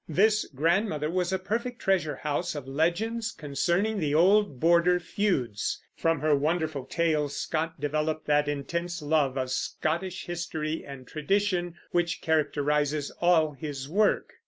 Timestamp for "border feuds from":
4.59-6.21